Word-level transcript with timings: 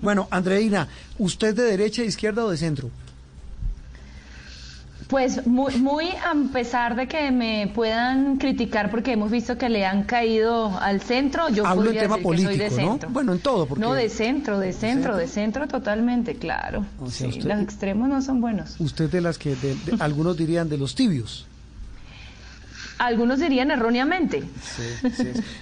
Bueno, 0.00 0.28
Andreina, 0.30 0.88
¿usted 1.18 1.54
de 1.54 1.62
derecha, 1.64 2.02
izquierda 2.02 2.44
o 2.44 2.50
de 2.50 2.56
centro? 2.56 2.90
Pues 5.08 5.46
muy, 5.46 5.76
muy 5.76 6.06
a 6.08 6.32
pesar 6.54 6.96
de 6.96 7.06
que 7.06 7.30
me 7.30 7.70
puedan 7.74 8.38
criticar 8.38 8.90
porque 8.90 9.12
hemos 9.12 9.30
visto 9.30 9.58
que 9.58 9.68
le 9.68 9.84
han 9.84 10.04
caído 10.04 10.78
al 10.78 11.02
centro, 11.02 11.50
yo 11.50 11.66
Hablo 11.66 11.84
podría 11.84 12.02
tema 12.02 12.16
decir 12.16 12.30
que 12.30 12.42
soy 12.44 12.56
de 12.56 12.64
político, 12.64 12.80
¿no? 12.82 12.92
centro. 12.92 13.10
Bueno, 13.10 13.32
en 13.34 13.38
todo, 13.40 13.66
porque 13.66 13.82
No, 13.82 13.92
de 13.92 14.08
centro, 14.08 14.58
de 14.58 14.72
centro, 14.72 15.16
de 15.16 15.28
centro 15.28 15.68
totalmente, 15.68 16.36
claro. 16.36 16.86
O 16.98 17.10
sea, 17.10 17.30
Sí, 17.30 17.38
usted- 17.38 17.50
Los 17.50 17.60
extremos 17.60 18.08
no 18.08 18.22
son 18.22 18.40
buenos. 18.40 18.76
usted 18.78 19.10
de 19.10 19.20
las 19.20 19.36
que 19.36 19.54
de- 19.54 19.74
de- 19.74 19.96
algunos 20.00 20.34
dirían 20.36 20.70
de 20.70 20.78
los 20.78 20.94
tibios. 20.94 21.46
Algunos 23.02 23.40
dirían 23.40 23.72
erróneamente. 23.72 24.44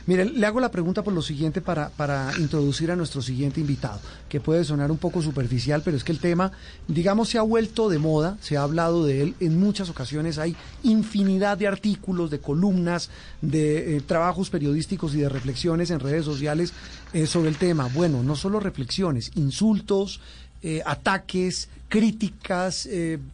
Mire, 0.06 0.26
le 0.26 0.46
hago 0.46 0.60
la 0.60 0.70
pregunta 0.70 1.02
por 1.02 1.14
lo 1.14 1.22
siguiente 1.22 1.62
para, 1.62 1.88
para 1.88 2.30
introducir 2.38 2.90
a 2.90 2.96
nuestro 2.96 3.22
siguiente 3.22 3.60
invitado, 3.60 3.98
que 4.28 4.40
puede 4.40 4.62
sonar 4.62 4.90
un 4.90 4.98
poco 4.98 5.22
superficial, 5.22 5.80
pero 5.82 5.96
es 5.96 6.04
que 6.04 6.12
el 6.12 6.18
tema, 6.18 6.52
digamos, 6.86 7.30
se 7.30 7.38
ha 7.38 7.42
vuelto 7.42 7.88
de 7.88 7.98
moda, 7.98 8.36
se 8.42 8.58
ha 8.58 8.62
hablado 8.62 9.06
de 9.06 9.22
él 9.22 9.34
en 9.40 9.58
muchas 9.58 9.88
ocasiones, 9.88 10.36
hay 10.36 10.54
infinidad 10.82 11.56
de 11.56 11.66
artículos, 11.66 12.30
de 12.30 12.40
columnas, 12.40 13.08
de 13.40 13.96
eh, 13.96 14.00
trabajos 14.02 14.50
periodísticos 14.50 15.14
y 15.14 15.20
de 15.20 15.30
reflexiones 15.30 15.90
en 15.90 16.00
redes 16.00 16.26
sociales 16.26 16.74
eh, 17.14 17.26
sobre 17.26 17.48
el 17.48 17.56
tema. 17.56 17.88
Bueno, 17.94 18.22
no 18.22 18.36
solo 18.36 18.60
reflexiones, 18.60 19.30
insultos, 19.34 20.20
eh, 20.62 20.82
ataques, 20.84 21.70
críticas, 21.88 22.86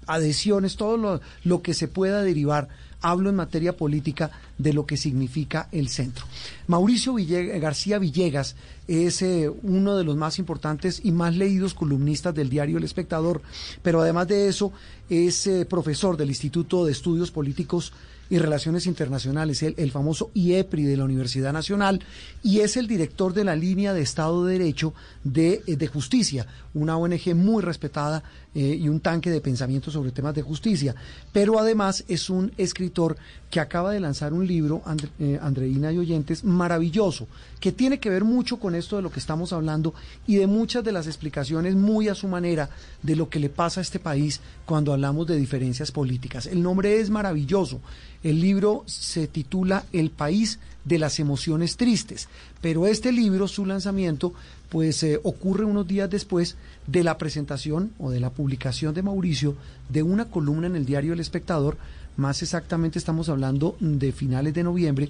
adhesiones, 0.06 0.76
todo 0.76 0.96
lo, 0.96 1.20
lo 1.42 1.60
que 1.60 1.74
se 1.74 1.88
pueda 1.88 2.22
derivar 2.22 2.68
hablo 3.00 3.30
en 3.30 3.36
materia 3.36 3.76
política 3.76 4.30
de 4.58 4.72
lo 4.72 4.86
que 4.86 4.96
significa 4.96 5.68
el 5.72 5.88
centro. 5.88 6.24
Mauricio 6.66 7.14
Ville- 7.14 7.58
García 7.60 7.98
Villegas 7.98 8.56
es 8.88 9.22
eh, 9.22 9.50
uno 9.62 9.96
de 9.96 10.04
los 10.04 10.16
más 10.16 10.38
importantes 10.38 11.00
y 11.04 11.12
más 11.12 11.36
leídos 11.36 11.74
columnistas 11.74 12.34
del 12.34 12.48
diario 12.48 12.78
El 12.78 12.84
Espectador, 12.84 13.42
pero 13.82 14.00
además 14.00 14.28
de 14.28 14.48
eso 14.48 14.72
es 15.08 15.46
eh, 15.46 15.66
profesor 15.66 16.16
del 16.16 16.28
Instituto 16.30 16.84
de 16.84 16.92
Estudios 16.92 17.30
Políticos 17.30 17.92
y 18.28 18.38
Relaciones 18.38 18.86
Internacionales, 18.86 19.62
el, 19.62 19.74
el 19.76 19.90
famoso 19.90 20.30
IEPRI 20.34 20.84
de 20.84 20.96
la 20.96 21.04
Universidad 21.04 21.52
Nacional, 21.52 22.00
y 22.42 22.60
es 22.60 22.76
el 22.76 22.86
director 22.86 23.32
de 23.32 23.44
la 23.44 23.56
línea 23.56 23.92
de 23.92 24.02
Estado 24.02 24.44
de 24.44 24.58
Derecho 24.58 24.94
de, 25.24 25.62
eh, 25.66 25.76
de 25.76 25.86
Justicia, 25.86 26.46
una 26.74 26.96
ONG 26.96 27.34
muy 27.34 27.62
respetada 27.62 28.22
eh, 28.54 28.78
y 28.80 28.88
un 28.88 29.00
tanque 29.00 29.30
de 29.30 29.42
pensamiento 29.42 29.90
sobre 29.90 30.12
temas 30.12 30.34
de 30.34 30.40
justicia. 30.40 30.94
Pero 31.30 31.58
además 31.58 32.04
es 32.08 32.30
un 32.30 32.52
escritor 32.56 33.16
que 33.50 33.60
acaba 33.60 33.92
de 33.92 34.00
lanzar 34.00 34.32
un 34.32 34.46
libro, 34.46 34.82
eh, 35.18 35.38
Andreina 35.42 35.92
y 35.92 35.98
Oyentes, 35.98 36.42
maravilloso, 36.42 37.28
que 37.60 37.72
tiene 37.72 38.00
que 38.00 38.08
ver 38.10 38.24
mucho 38.24 38.58
con 38.58 38.74
esto 38.74 38.96
de 38.96 39.02
lo 39.02 39.10
que 39.10 39.20
estamos 39.20 39.52
hablando 39.52 39.94
y 40.26 40.36
de 40.36 40.46
muchas 40.46 40.82
de 40.84 40.92
las 40.92 41.06
explicaciones 41.06 41.74
muy 41.74 42.08
a 42.08 42.14
su 42.14 42.28
manera 42.28 42.70
de 43.02 43.16
lo 43.16 43.28
que 43.28 43.40
le 43.40 43.50
pasa 43.50 43.80
a 43.80 43.82
este 43.82 43.98
país 43.98 44.40
cuando 44.64 44.92
hablamos 44.92 45.26
de 45.26 45.36
diferencias 45.36 45.92
políticas. 45.92 46.46
El 46.46 46.62
nombre 46.62 46.98
es 46.98 47.10
maravilloso. 47.10 47.80
El 48.26 48.40
libro 48.40 48.82
se 48.86 49.28
titula 49.28 49.84
El 49.92 50.10
país 50.10 50.58
de 50.84 50.98
las 50.98 51.20
emociones 51.20 51.76
tristes, 51.76 52.28
pero 52.60 52.88
este 52.88 53.12
libro, 53.12 53.46
su 53.46 53.64
lanzamiento, 53.64 54.34
pues 54.68 55.00
eh, 55.04 55.20
ocurre 55.22 55.64
unos 55.64 55.86
días 55.86 56.10
después 56.10 56.56
de 56.88 57.04
la 57.04 57.18
presentación 57.18 57.92
o 58.00 58.10
de 58.10 58.18
la 58.18 58.30
publicación 58.30 58.94
de 58.94 59.04
Mauricio 59.04 59.54
de 59.90 60.02
una 60.02 60.24
columna 60.24 60.66
en 60.66 60.74
el 60.74 60.86
diario 60.86 61.12
El 61.12 61.20
Espectador, 61.20 61.76
más 62.16 62.42
exactamente 62.42 62.98
estamos 62.98 63.28
hablando 63.28 63.76
de 63.78 64.10
finales 64.10 64.54
de 64.54 64.64
noviembre, 64.64 65.08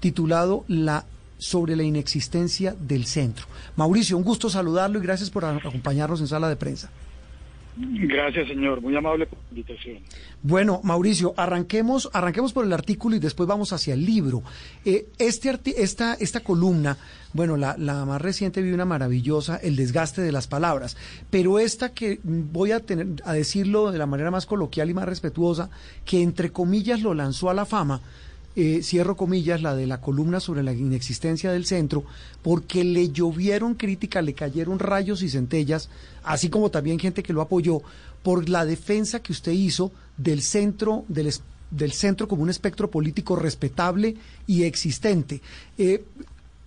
titulado 0.00 0.64
La 0.66 1.04
sobre 1.36 1.76
la 1.76 1.82
inexistencia 1.82 2.74
del 2.80 3.04
centro. 3.04 3.44
Mauricio, 3.76 4.16
un 4.16 4.24
gusto 4.24 4.48
saludarlo 4.48 4.98
y 4.98 5.02
gracias 5.02 5.28
por 5.28 5.44
acompañarnos 5.44 6.22
en 6.22 6.28
sala 6.28 6.48
de 6.48 6.56
prensa. 6.56 6.88
Gracias, 7.76 8.46
señor. 8.48 8.80
Muy 8.80 8.94
amable 8.96 9.26
por 9.26 9.38
la 9.38 9.44
invitación. 9.50 9.98
Bueno, 10.42 10.80
Mauricio, 10.84 11.34
arranquemos, 11.36 12.08
arranquemos 12.12 12.52
por 12.52 12.64
el 12.64 12.72
artículo 12.72 13.16
y 13.16 13.18
después 13.18 13.48
vamos 13.48 13.72
hacia 13.72 13.94
el 13.94 14.04
libro. 14.04 14.42
Eh, 14.84 15.06
este 15.18 15.50
arti- 15.52 15.74
esta, 15.76 16.14
esta 16.14 16.40
columna, 16.40 16.96
bueno, 17.32 17.56
la, 17.56 17.76
la 17.76 18.04
más 18.04 18.22
reciente 18.22 18.62
vi 18.62 18.70
una 18.72 18.84
maravillosa, 18.84 19.56
el 19.56 19.74
desgaste 19.74 20.22
de 20.22 20.30
las 20.30 20.46
palabras, 20.46 20.96
pero 21.30 21.58
esta 21.58 21.92
que 21.92 22.20
voy 22.22 22.70
a 22.72 22.80
tener 22.80 23.06
a 23.24 23.32
decirlo 23.32 23.90
de 23.90 23.98
la 23.98 24.06
manera 24.06 24.30
más 24.30 24.46
coloquial 24.46 24.90
y 24.90 24.94
más 24.94 25.06
respetuosa, 25.06 25.68
que 26.04 26.22
entre 26.22 26.52
comillas 26.52 27.00
lo 27.00 27.12
lanzó 27.14 27.50
a 27.50 27.54
la 27.54 27.66
fama, 27.66 28.00
eh, 28.56 28.82
cierro 28.82 29.16
comillas, 29.16 29.62
la 29.62 29.74
de 29.74 29.86
la 29.86 30.00
columna 30.00 30.40
sobre 30.40 30.62
la 30.62 30.72
inexistencia 30.72 31.50
del 31.52 31.66
centro, 31.66 32.04
porque 32.42 32.84
le 32.84 33.10
llovieron 33.10 33.74
críticas, 33.74 34.24
le 34.24 34.34
cayeron 34.34 34.78
rayos 34.78 35.22
y 35.22 35.28
centellas, 35.28 35.88
así 36.22 36.48
como 36.48 36.70
también 36.70 36.98
gente 36.98 37.22
que 37.22 37.32
lo 37.32 37.42
apoyó, 37.42 37.82
por 38.22 38.48
la 38.48 38.64
defensa 38.64 39.20
que 39.20 39.32
usted 39.32 39.52
hizo 39.52 39.92
del 40.16 40.40
centro, 40.40 41.04
del, 41.08 41.32
del 41.70 41.92
centro 41.92 42.28
como 42.28 42.42
un 42.42 42.50
espectro 42.50 42.90
político 42.90 43.36
respetable 43.36 44.16
y 44.46 44.62
existente. 44.62 45.40
Eh, 45.76 46.04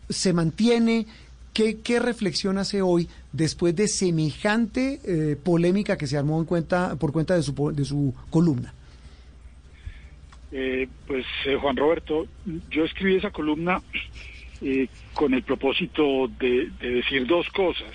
¿Se 0.10 0.34
mantiene? 0.34 1.08
¿Qué, 1.54 1.80
qué 1.80 2.00
reflexión 2.00 2.60
hace 2.60 2.84
hoy 2.84 3.10
después 3.34 3.76
de 3.76 3.88
semejante 3.88 5.02
eh, 5.04 5.36
polémica 5.36 5.98
que 5.98 6.06
se 6.06 6.16
armó 6.16 6.40
en 6.40 6.46
cuenta, 6.46 6.96
por 6.98 7.12
cuenta 7.12 7.36
de 7.36 7.42
su, 7.42 7.72
de 7.74 7.84
su 7.84 8.14
columna? 8.30 8.74
Eh, 10.52 10.88
pues, 11.06 11.26
eh, 11.46 11.56
Juan 11.56 11.76
Roberto, 11.76 12.28
yo 12.70 12.86
escribí 12.86 13.16
esa 13.16 13.32
columna 13.32 13.82
eh, 14.62 14.88
con 15.14 15.34
el 15.34 15.44
propósito 15.44 16.28
de, 16.40 16.70
de 16.80 16.90
decir 16.90 17.26
dos 17.26 17.50
cosas. 17.50 17.92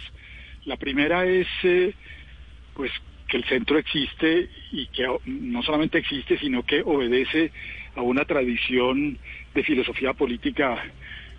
La 0.64 0.76
primera 0.76 1.24
es, 1.26 1.48
eh, 1.62 1.94
pues, 2.74 2.92
que 3.28 3.38
el 3.38 3.44
centro 3.44 3.78
existe 3.78 4.50
y 4.70 4.86
que 4.88 5.06
no 5.24 5.62
solamente 5.62 5.98
existe, 5.98 6.38
sino 6.38 6.64
que 6.64 6.82
obedece 6.82 7.50
a 7.94 8.02
una 8.02 8.24
tradición 8.24 9.18
de 9.54 9.64
filosofía 9.64 10.12
política 10.12 10.82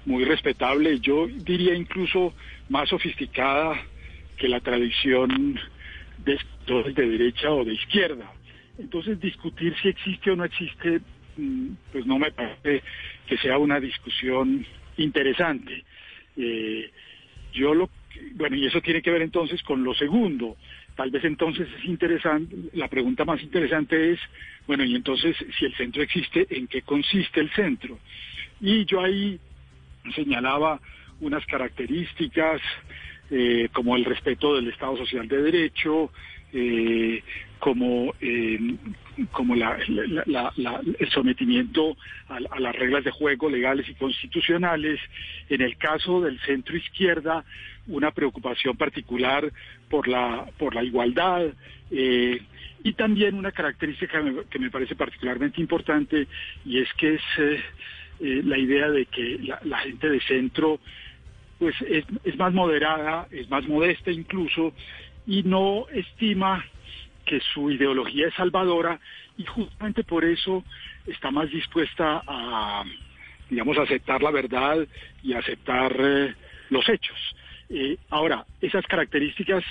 muy 0.05 0.25
respetable, 0.25 0.99
yo 0.99 1.27
diría 1.27 1.73
incluso 1.75 2.33
más 2.69 2.89
sofisticada 2.89 3.79
que 4.37 4.49
la 4.49 4.59
tradición 4.59 5.59
de 6.17 6.37
de 6.65 7.07
derecha 7.09 7.51
o 7.51 7.65
de 7.65 7.73
izquierda. 7.73 8.31
Entonces, 8.77 9.19
discutir 9.19 9.75
si 9.81 9.89
existe 9.89 10.31
o 10.31 10.35
no 10.35 10.45
existe, 10.45 11.01
mm, 11.37 11.69
pues 11.91 12.05
no 12.05 12.17
me 12.19 12.31
parece 12.31 12.83
que 13.27 13.37
sea 13.37 13.57
una 13.57 13.79
discusión 13.79 14.65
interesante. 14.97 15.83
Eh, 16.37 16.89
yo 17.53 17.73
lo, 17.73 17.89
bueno, 18.35 18.55
y 18.55 18.65
eso 18.65 18.81
tiene 18.81 19.01
que 19.01 19.11
ver 19.11 19.21
entonces 19.21 19.61
con 19.63 19.83
lo 19.83 19.93
segundo. 19.93 20.57
Tal 20.95 21.09
vez 21.09 21.23
entonces 21.23 21.67
es 21.79 21.85
interesante, 21.85 22.55
la 22.73 22.87
pregunta 22.87 23.25
más 23.25 23.41
interesante 23.41 24.11
es, 24.11 24.19
bueno, 24.67 24.83
y 24.83 24.95
entonces 24.95 25.35
si 25.57 25.65
el 25.65 25.75
centro 25.75 26.03
existe, 26.03 26.45
¿en 26.49 26.67
qué 26.67 26.83
consiste 26.83 27.39
el 27.39 27.49
centro? 27.51 27.97
Y 28.61 28.85
yo 28.85 29.01
ahí 29.01 29.39
señalaba 30.15 30.79
unas 31.19 31.45
características 31.45 32.61
eh, 33.31 33.69
como 33.73 33.95
el 33.95 34.05
respeto 34.05 34.55
del 34.55 34.67
Estado 34.67 34.97
Social 34.97 35.27
de 35.27 35.41
Derecho, 35.41 36.11
eh, 36.51 37.23
como, 37.63 38.13
eh, 38.19 38.59
como 39.31 39.55
la- 39.55 39.77
el 40.99 41.09
sometimiento 41.11 41.95
a, 42.27 42.39
a 42.51 42.59
las 42.59 42.75
reglas 42.75 43.05
de 43.05 43.11
juego 43.11 43.49
legales 43.49 43.87
y 43.87 43.93
constitucionales. 43.93 44.99
En 45.47 45.61
el 45.61 45.77
caso 45.77 46.19
del 46.19 46.37
centro 46.41 46.75
izquierda, 46.75 47.45
una 47.87 48.11
preocupación 48.11 48.75
particular 48.75 49.49
por 49.89 50.09
la, 50.09 50.45
por 50.57 50.75
la 50.75 50.83
igualdad. 50.83 51.53
eh, 51.89 52.41
y 52.83 52.91
también 52.95 53.35
una 53.35 53.53
característica 53.53 54.21
que 54.49 54.59
me, 54.59 54.69
parece 54.69 54.93
particularmente 54.97 55.61
importante 55.61 56.27
y 56.65 56.79
es 56.79 56.89
que 56.95 57.13
es 57.13 57.21
eh, 57.39 58.41
la 58.43 58.57
idea 58.57 58.89
de 58.89 59.05
que 59.05 59.39
la 59.63 59.77
gente 59.77 60.09
de 60.09 60.19
centro 60.19 60.81
pues 61.59 61.75
es, 61.87 62.03
es 62.25 62.35
más 62.37 62.51
moderada, 62.53 63.25
es 63.31 63.49
más 63.49 63.65
modesta 63.69 64.11
incluso, 64.11 64.73
y 65.25 65.43
no 65.43 65.85
estima 65.93 66.65
que 67.25 67.39
su 67.53 67.71
ideología 67.71 68.27
es 68.27 68.33
salvadora 68.33 68.99
y 69.37 69.45
justamente 69.45 70.03
por 70.03 70.23
eso 70.25 70.63
está 71.07 71.31
más 71.31 71.49
dispuesta 71.49 72.21
a, 72.25 72.83
digamos, 73.49 73.77
aceptar 73.77 74.21
la 74.21 74.31
verdad 74.31 74.77
y 75.21 75.33
aceptar 75.33 75.95
eh, 75.99 76.35
los 76.69 76.87
hechos. 76.89 77.17
Eh, 77.69 77.97
ahora, 78.09 78.45
esas 78.61 78.85
características 78.85 79.63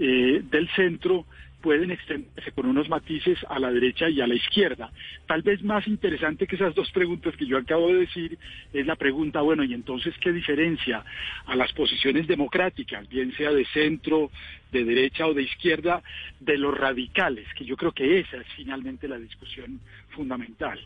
eh, 0.00 0.40
del 0.44 0.68
centro 0.70 1.26
pueden 1.60 1.90
extenderse 1.90 2.52
con 2.52 2.66
unos 2.66 2.88
matices 2.88 3.38
a 3.48 3.58
la 3.58 3.70
derecha 3.70 4.08
y 4.08 4.20
a 4.20 4.26
la 4.26 4.34
izquierda. 4.34 4.90
Tal 5.26 5.42
vez 5.42 5.62
más 5.62 5.86
interesante 5.86 6.46
que 6.46 6.56
esas 6.56 6.74
dos 6.74 6.90
preguntas 6.90 7.36
que 7.36 7.46
yo 7.46 7.58
acabo 7.58 7.88
de 7.88 8.00
decir 8.00 8.38
es 8.72 8.86
la 8.86 8.96
pregunta, 8.96 9.40
bueno, 9.40 9.64
¿y 9.64 9.74
entonces 9.74 10.14
qué 10.20 10.32
diferencia 10.32 11.04
a 11.46 11.56
las 11.56 11.72
posiciones 11.72 12.26
democráticas, 12.26 13.08
bien 13.08 13.32
sea 13.36 13.52
de 13.52 13.64
centro, 13.66 14.30
de 14.72 14.84
derecha 14.84 15.26
o 15.26 15.34
de 15.34 15.42
izquierda, 15.42 16.02
de 16.40 16.58
los 16.58 16.76
radicales? 16.76 17.46
Que 17.54 17.64
yo 17.64 17.76
creo 17.76 17.92
que 17.92 18.20
esa 18.20 18.38
es 18.38 18.46
finalmente 18.56 19.08
la 19.08 19.18
discusión 19.18 19.80
fundamental. 20.10 20.78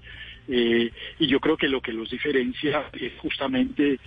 Eh, 0.49 0.91
y 1.19 1.27
yo 1.27 1.41
creo 1.41 1.56
que 1.56 1.69
lo 1.69 1.81
que 1.81 1.93
los 1.93 2.11
diferencia 2.11 2.85
es 2.93 3.12
justamente 3.19 3.99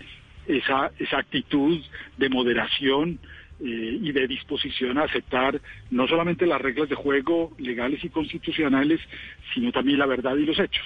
esa, 0.47 0.91
esa 0.99 1.19
actitud 1.19 1.79
de 2.17 2.29
moderación, 2.29 3.19
eh, 3.59 3.99
y 4.01 4.11
de 4.11 4.27
disposición 4.27 4.97
a 4.97 5.03
aceptar 5.03 5.59
no 5.89 6.07
solamente 6.07 6.45
las 6.45 6.61
reglas 6.61 6.89
de 6.89 6.95
juego 6.95 7.53
legales 7.57 8.03
y 8.03 8.09
constitucionales, 8.09 8.99
sino 9.53 9.71
también 9.71 9.99
la 9.99 10.05
verdad 10.05 10.35
y 10.35 10.45
los 10.45 10.59
hechos. 10.59 10.85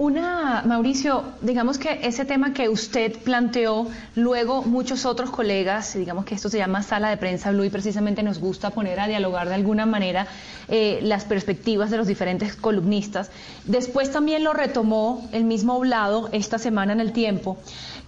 Una, 0.00 0.62
Mauricio, 0.64 1.24
digamos 1.42 1.76
que 1.76 2.00
ese 2.04 2.24
tema 2.24 2.54
que 2.54 2.70
usted 2.70 3.18
planteó, 3.18 3.86
luego 4.14 4.62
muchos 4.62 5.04
otros 5.04 5.28
colegas, 5.28 5.92
digamos 5.92 6.24
que 6.24 6.34
esto 6.34 6.48
se 6.48 6.56
llama 6.56 6.82
sala 6.82 7.10
de 7.10 7.18
prensa 7.18 7.50
Blue 7.50 7.64
y 7.64 7.68
precisamente 7.68 8.22
nos 8.22 8.38
gusta 8.38 8.70
poner 8.70 8.98
a 8.98 9.08
dialogar 9.08 9.50
de 9.50 9.56
alguna 9.56 9.84
manera 9.84 10.26
eh, 10.68 11.00
las 11.02 11.26
perspectivas 11.26 11.90
de 11.90 11.98
los 11.98 12.06
diferentes 12.06 12.56
columnistas. 12.56 13.30
Después 13.66 14.10
también 14.10 14.42
lo 14.42 14.54
retomó 14.54 15.28
el 15.32 15.44
mismo 15.44 15.76
Oblado 15.76 16.30
esta 16.32 16.58
semana 16.58 16.94
en 16.94 17.00
el 17.00 17.12
tiempo 17.12 17.58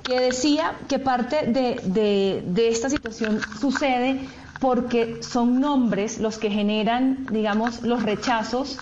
que 0.02 0.18
decía 0.18 0.72
que 0.88 0.98
parte 0.98 1.46
de, 1.46 2.42
de, 2.42 2.68
esta 2.68 2.88
situación 2.88 3.38
sucede 3.60 4.20
porque 4.60 5.22
son 5.22 5.60
nombres 5.60 6.18
los 6.20 6.38
que 6.38 6.48
generan, 6.48 7.26
digamos, 7.30 7.82
los 7.82 8.02
rechazos 8.02 8.78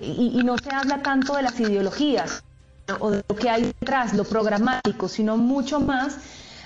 y, 0.00 0.42
no 0.44 0.58
se 0.58 0.70
habla 0.70 1.02
tanto 1.02 1.34
de 1.34 1.42
las 1.42 1.58
ideologías 1.58 2.42
o 3.00 3.10
de 3.10 3.24
lo 3.28 3.36
que 3.36 3.48
hay 3.50 3.62
detrás, 3.64 4.14
lo 4.14 4.24
programático, 4.24 5.08
sino 5.08 5.36
mucho 5.36 5.80
más 5.80 6.18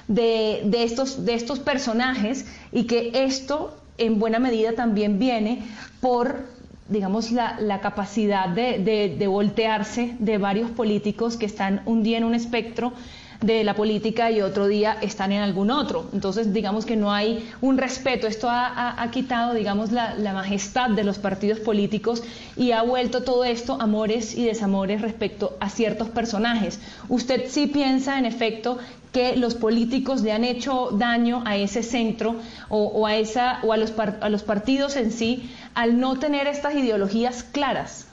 de, 0.08 0.62
de, 0.64 0.84
estos, 0.84 1.24
de 1.24 1.34
estos 1.34 1.60
personajes 1.60 2.46
y 2.72 2.84
que 2.84 3.10
esto 3.14 3.76
en 3.96 4.18
buena 4.18 4.38
medida 4.38 4.72
también 4.74 5.18
viene 5.18 5.66
por 6.00 6.44
digamos, 6.90 7.30
la, 7.30 7.56
la 7.60 7.80
capacidad 7.80 8.48
de, 8.48 8.80
de, 9.16 9.26
voltearse 9.28 10.16
de 10.18 10.38
varios 10.38 10.70
políticos 10.72 11.36
que 11.36 11.46
están 11.46 11.82
un 11.86 12.02
día 12.02 12.18
en 12.18 12.24
un 12.24 12.34
espectro 12.34 12.92
de 13.40 13.64
la 13.64 13.74
política 13.74 14.30
y 14.30 14.42
otro 14.42 14.66
día 14.66 14.98
están 15.00 15.32
en 15.32 15.40
algún 15.40 15.70
otro. 15.70 16.08
Entonces, 16.12 16.52
digamos 16.52 16.84
que 16.84 16.96
no 16.96 17.12
hay 17.12 17.48
un 17.60 17.78
respeto. 17.78 18.26
Esto 18.26 18.48
ha, 18.50 19.08
quitado, 19.10 19.54
digamos, 19.54 19.92
la, 19.92 20.14
majestad 20.32 20.90
de 20.90 21.04
los 21.04 21.18
partidos 21.18 21.58
políticos 21.58 22.22
y 22.56 22.72
ha 22.72 22.82
vuelto 22.82 23.22
todo 23.22 23.44
esto 23.44 23.78
amores 23.80 24.34
y 24.36 24.44
desamores 24.44 25.00
respecto 25.00 25.56
a 25.60 25.70
ciertos 25.70 26.08
personajes. 26.08 26.80
¿Usted 27.08 27.44
sí 27.48 27.66
piensa, 27.66 28.18
en 28.18 28.26
efecto, 28.26 28.78
que 29.12 29.36
los 29.36 29.54
políticos 29.54 30.22
le 30.22 30.32
han 30.32 30.44
hecho 30.44 30.90
daño 30.92 31.42
a 31.44 31.56
ese 31.56 31.82
centro 31.82 32.36
o, 32.68 33.06
a, 33.06 33.16
esa, 33.16 33.58
o 33.62 33.72
a, 33.72 33.76
los, 33.76 33.92
a 33.98 34.28
los 34.28 34.42
partidos 34.42 34.96
en 34.96 35.10
sí 35.10 35.50
al 35.74 35.98
no 35.98 36.18
tener 36.18 36.46
estas 36.46 36.74
ideologías 36.74 37.42
claras? 37.42 38.06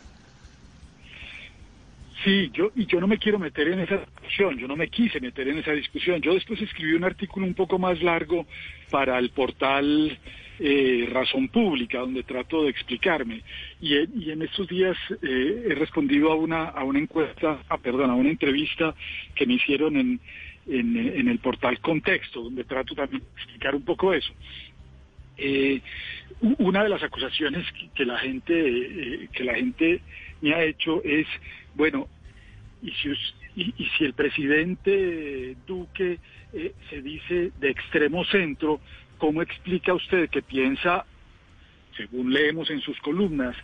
Sí, 2.27 2.51
yo, 2.53 2.71
y 2.75 2.85
yo 2.87 2.99
no 2.99 3.07
me 3.07 3.19
quiero 3.19 3.39
meter 3.39 3.69
en 3.69 3.79
esa 3.79 3.99
discusión, 3.99 4.57
yo 4.57 4.67
no 4.67 4.75
me 4.75 4.89
quise 4.89 5.21
meter 5.21 5.47
en 5.47 5.59
esa 5.59 5.71
discusión. 5.71 6.21
Yo 6.21 6.33
después 6.33 6.61
escribí 6.61 6.91
un 6.91 7.05
artículo 7.05 7.45
un 7.45 7.53
poco 7.53 7.79
más 7.79 8.03
largo 8.03 8.45
para 8.89 9.17
el 9.17 9.29
portal 9.29 10.19
eh, 10.59 11.07
Razón 11.09 11.47
Pública, 11.47 11.99
donde 11.99 12.23
trato 12.23 12.63
de 12.63 12.69
explicarme. 12.69 13.43
Y, 13.79 13.95
en 14.29 14.41
estos 14.41 14.67
días 14.67 14.97
eh, 15.21 15.67
he 15.69 15.75
respondido 15.75 16.29
a 16.29 16.35
una, 16.35 16.65
a 16.65 16.83
una 16.83 16.99
encuesta, 16.99 17.63
ah, 17.69 17.77
perdón, 17.77 18.09
a 18.09 18.15
una 18.15 18.29
entrevista 18.29 18.93
que 19.33 19.45
me 19.45 19.53
hicieron 19.53 19.95
en, 19.95 20.19
en, 20.67 21.29
el 21.29 21.39
portal 21.39 21.79
Contexto, 21.79 22.43
donde 22.43 22.65
trato 22.65 22.93
también 22.93 23.23
de 23.23 23.41
explicar 23.41 23.73
un 23.73 23.85
poco 23.85 24.13
eso. 24.13 24.33
Eh, 25.37 25.79
una 26.41 26.83
de 26.83 26.89
las 26.89 27.01
acusaciones 27.03 27.65
que, 27.95 28.03
la 28.03 28.17
gente 28.17 29.29
que 29.31 29.45
la 29.45 29.55
gente 29.55 30.01
me 30.41 30.53
ha 30.53 30.65
hecho 30.65 31.01
es 31.05 31.25
bueno 31.73 32.09
y 32.81 32.91
si, 32.91 33.11
y, 33.55 33.73
el 33.99 34.13
presidente 34.13 35.55
Duque 35.65 36.19
eh, 36.53 36.73
se 36.89 37.01
dice 37.01 37.51
de 37.59 37.69
extremo 37.69 38.23
centro, 38.25 38.79
¿cómo 39.17 39.41
explica 39.41 39.93
usted 39.93 40.29
que 40.29 40.41
piensa, 40.41 41.05
según 41.95 42.31
leemos 42.31 42.69
en 42.69 42.81
sus 42.81 42.99
columnas, 42.99 43.55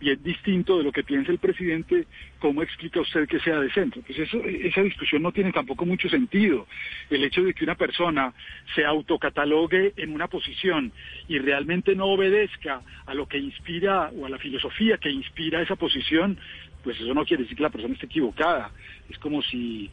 bien 0.00 0.22
distinto 0.22 0.78
de 0.78 0.84
lo 0.84 0.92
que 0.92 1.04
piensa 1.04 1.30
el 1.30 1.38
presidente, 1.38 2.06
¿cómo 2.38 2.62
explica 2.62 3.00
usted 3.00 3.28
que 3.28 3.38
sea 3.40 3.60
de 3.60 3.70
centro? 3.70 4.02
Pues 4.02 4.18
esa 4.18 4.82
discusión 4.82 5.22
no 5.22 5.30
tiene 5.30 5.52
tampoco 5.52 5.84
mucho 5.84 6.08
sentido. 6.08 6.66
El 7.10 7.22
hecho 7.22 7.42
de 7.42 7.52
que 7.52 7.64
una 7.64 7.74
persona 7.74 8.32
se 8.74 8.84
autocatalogue 8.84 9.92
en 9.96 10.14
una 10.14 10.26
posición 10.26 10.90
y 11.28 11.38
realmente 11.38 11.94
no 11.94 12.06
obedezca 12.06 12.80
a 13.04 13.14
lo 13.14 13.26
que 13.28 13.38
inspira 13.38 14.10
o 14.16 14.24
a 14.24 14.30
la 14.30 14.38
filosofía 14.38 14.96
que 14.96 15.10
inspira 15.10 15.60
esa 15.60 15.76
posición, 15.76 16.38
pues 16.82 17.00
eso 17.00 17.14
no 17.14 17.24
quiere 17.24 17.42
decir 17.42 17.56
que 17.56 17.62
la 17.62 17.70
persona 17.70 17.94
esté 17.94 18.06
equivocada. 18.06 18.70
Es 19.08 19.18
como 19.18 19.42
si, 19.42 19.90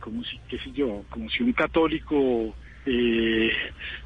como 0.00 0.24
si, 0.24 0.38
qué 0.48 0.58
sé 0.58 0.72
yo, 0.72 1.04
como 1.10 1.28
si 1.30 1.42
un 1.42 1.52
católico 1.52 2.54
eh, 2.86 3.50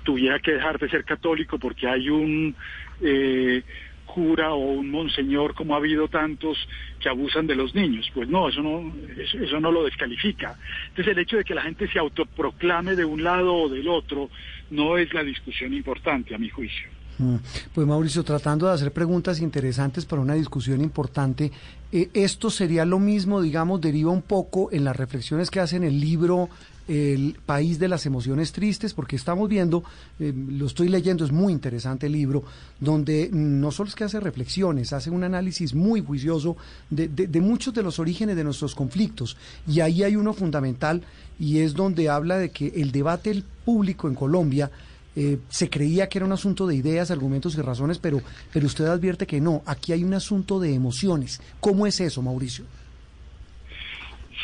tuviera 0.03 0.39
que 0.41 0.53
dejar 0.53 0.79
de 0.79 0.89
ser 0.89 1.05
católico 1.05 1.59
porque 1.59 1.87
hay 1.87 2.09
un 2.11 2.55
eh, 3.01 3.63
cura 4.07 4.53
o 4.53 4.59
un 4.59 4.91
monseñor 4.91 5.55
como 5.55 5.75
ha 5.75 5.79
habido 5.79 6.09
tantos 6.09 6.57
que 7.01 7.09
abusan 7.09 7.47
de 7.47 7.57
los 7.57 7.75
niños. 7.75 8.09
Pues 8.15 8.29
no, 8.29 8.49
eso 8.49 8.63
no, 8.63 8.95
eso, 9.17 9.61
no 9.61 9.73
lo 9.73 9.85
descalifica. 9.85 10.57
Entonces 10.89 11.13
el 11.13 11.19
hecho 11.19 11.37
de 11.37 11.45
que 11.45 11.55
la 11.55 11.63
gente 11.63 11.89
se 11.89 11.99
autoproclame 11.99 12.95
de 12.95 13.05
un 13.05 13.25
lado 13.25 13.55
o 13.55 13.69
del 13.69 13.89
otro 13.89 14.31
no 14.71 14.97
es 14.97 15.13
la 15.13 15.23
discusión 15.23 15.75
importante 15.75 16.35
a 16.35 16.39
mi 16.39 16.49
juicio. 16.49 16.89
Mm. 17.19 17.37
Pues 17.73 17.87
Mauricio, 17.87 18.25
tratando 18.25 18.67
de 18.67 18.75
hacer 18.75 18.93
preguntas 18.93 19.41
interesantes 19.41 20.05
para 20.05 20.23
una 20.23 20.35
discusión 20.35 20.81
importante, 20.81 21.51
eh, 21.95 22.11
esto 22.13 22.51
sería 22.51 22.85
lo 22.85 22.99
mismo, 22.99 23.41
digamos, 23.41 23.81
deriva 23.81 24.11
un 24.11 24.23
poco 24.23 24.69
en 24.73 24.83
las 24.83 24.97
reflexiones 24.97 25.49
que 25.49 25.61
hace 25.61 25.77
en 25.77 25.85
el 25.85 26.01
libro 26.01 26.49
El 26.89 27.39
País 27.47 27.79
de 27.79 27.87
las 27.87 28.05
Emociones 28.05 28.51
Tristes, 28.51 28.95
porque 28.95 29.15
estamos 29.15 29.49
viendo, 29.49 29.85
eh, 30.19 30.35
lo 30.35 30.67
estoy 30.67 30.89
leyendo, 30.89 31.25
es 31.25 31.31
muy 31.31 31.53
interesante 31.53 32.09
el 32.09 32.13
libro, 32.13 32.43
donde 32.81 33.31
no 33.33 33.71
solo 33.71 33.91
es 33.91 33.95
que 33.95 34.03
hace 34.03 34.19
reflexiones, 34.19 34.93
hace 34.93 35.09
un 35.09 35.23
análisis 35.23 35.73
muy 35.73 36.01
juicioso 36.01 36.57
de, 36.91 37.07
de 37.07 37.41
muchos 37.41 37.73
de 37.73 37.85
los 37.85 38.01
orígenes 38.01 38.35
de 38.35 38.43
nuestros 38.43 38.75
conflictos, 38.75 39.37
y 39.69 39.79
ahí 39.79 40.03
hay 40.03 40.17
uno 40.17 40.35
fundamental, 40.35 41.01
y 41.39 41.61
es 41.61 41.75
donde 41.75 42.09
habla 42.09 42.39
de 42.39 42.51
que 42.51 42.73
el 42.75 42.91
debate 42.91 43.45
público 43.65 44.09
en 44.09 44.17
Colombia, 44.17 44.69
eh, 45.17 45.39
se 45.49 45.71
creía 45.71 46.09
que 46.09 46.19
era 46.19 46.27
un 46.27 46.33
asunto 46.33 46.67
de 46.67 46.75
ideas, 46.75 47.11
argumentos 47.11 47.57
y 47.57 47.61
razones, 47.61 47.99
pero, 47.99 48.21
pero 48.53 48.67
usted 48.67 48.87
advierte 48.87 49.27
que 49.27 49.41
no, 49.41 49.63
aquí 49.67 49.93
hay 49.93 50.03
un 50.03 50.15
asunto 50.15 50.59
de 50.59 50.75
emociones. 50.75 51.41
¿Cómo 51.61 51.87
es 51.87 52.01
eso, 52.01 52.21
Mauricio? 52.21 52.65